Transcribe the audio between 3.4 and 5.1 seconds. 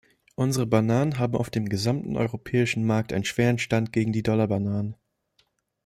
Stand gegen die Dollarbananen.